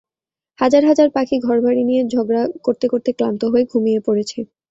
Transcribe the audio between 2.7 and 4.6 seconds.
করতে ক্লান্ত হয়ে ঘুমিয়ে পড়েছে।